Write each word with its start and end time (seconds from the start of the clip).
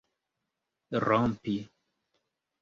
rompi 1.05 1.55